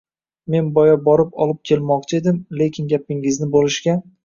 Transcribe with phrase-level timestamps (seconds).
[0.53, 3.99] —Men boya borib olib kelmoqchi edim, lekin gapingizni bo‘lishga...